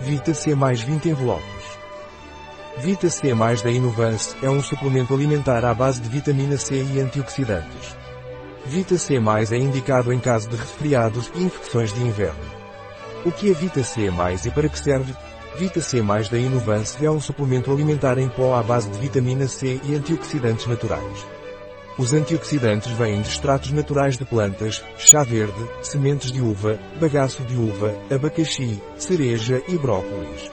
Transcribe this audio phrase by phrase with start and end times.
[0.00, 1.78] Vita C mais 20 envelopes.
[2.78, 7.00] Vita C mais da Inovance é um suplemento alimentar à base de vitamina C e
[7.00, 7.96] antioxidantes.
[8.66, 12.44] Vita C mais é indicado em caso de resfriados e infecções de inverno.
[13.24, 15.14] O que é Vita C mais e para que serve?
[15.56, 19.46] Vita C mais da Inovance é um suplemento alimentar em pó à base de vitamina
[19.46, 21.24] C e antioxidantes naturais.
[21.96, 27.56] Os antioxidantes vêm de extratos naturais de plantas, chá verde, sementes de uva, bagaço de
[27.56, 30.50] uva, abacaxi, cereja e brócolis.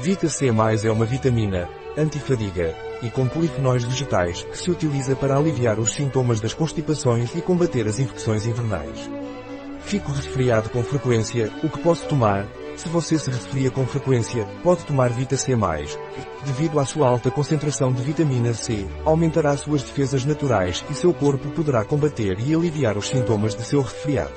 [0.00, 5.80] Vita C+, é uma vitamina, antifadiga, e com polifenóis vegetais que se utiliza para aliviar
[5.80, 9.10] os sintomas das constipações e combater as infecções invernais.
[9.80, 12.46] Fico resfriado com frequência, o que posso tomar?
[12.80, 15.54] Se você se resfria com frequência, pode tomar Vita C+,
[16.46, 21.50] devido à sua alta concentração de vitamina C, aumentará suas defesas naturais e seu corpo
[21.50, 24.32] poderá combater e aliviar os sintomas de seu resfriado.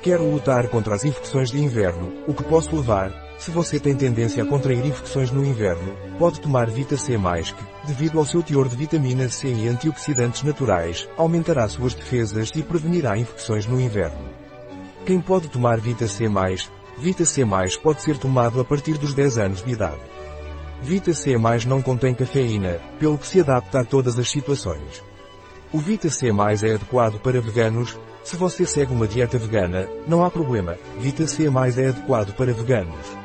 [0.00, 3.12] Quero lutar contra as infecções de inverno, o que posso levar?
[3.38, 8.18] Se você tem tendência a contrair infecções no inverno, pode tomar Vita C+, que, devido
[8.18, 13.66] ao seu teor de vitamina C e antioxidantes naturais, aumentará suas defesas e prevenirá infecções
[13.66, 14.30] no inverno.
[15.04, 16.26] Quem pode tomar Vita C+,
[17.00, 17.42] Vita C+,
[17.82, 20.02] pode ser tomado a partir dos 10 anos de idade.
[20.82, 21.34] Vita C+,
[21.66, 25.02] não contém cafeína, pelo que se adapta a todas as situações.
[25.72, 27.98] O Vita C+, é adequado para veganos.
[28.22, 30.76] Se você segue uma dieta vegana, não há problema.
[30.98, 33.16] Vita C+, é adequado para veganos.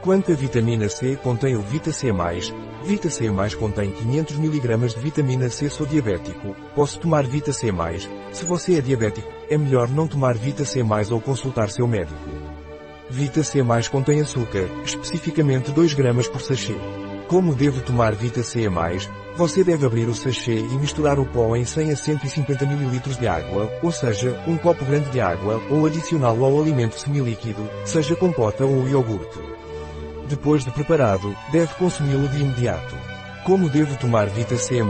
[0.00, 2.10] Quanta vitamina C contém o Vita C+,
[2.82, 3.28] Vita C+,
[3.60, 5.68] contém 500 mg de vitamina C.
[5.68, 6.56] Sou diabético.
[6.74, 7.70] Posso tomar Vita C+.
[8.32, 12.61] Se você é diabético, é melhor não tomar Vita C+, ou consultar seu médico.
[13.12, 16.74] Vita C+, contém açúcar, especificamente 2 gramas por sachê.
[17.28, 18.66] Como devo tomar Vita C+,
[19.36, 23.28] você deve abrir o sachê e misturar o pó em 100 a 150 ml de
[23.28, 28.64] água, ou seja, um copo grande de água, ou adicioná-lo ao alimento semilíquido, seja compota
[28.64, 29.38] ou iogurte.
[30.26, 32.96] Depois de preparado, deve consumi-lo de imediato.
[33.44, 34.82] Como devo tomar Vita C+,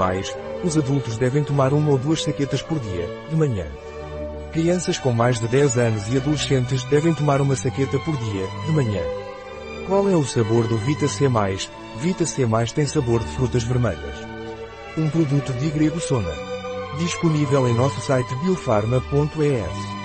[0.63, 3.67] os adultos devem tomar uma ou duas saquetas por dia, de manhã.
[4.53, 8.73] Crianças com mais de 10 anos e adolescentes devem tomar uma saqueta por dia, de
[8.73, 9.01] manhã.
[9.87, 11.27] Qual é o sabor do Vita C+?
[11.99, 14.17] Vita C+, tem sabor de frutas vermelhas.
[14.99, 16.35] Um produto de Grego Sona.
[16.99, 20.02] Disponível em nosso site biofarma.es.